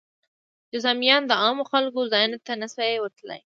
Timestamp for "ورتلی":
2.99-3.39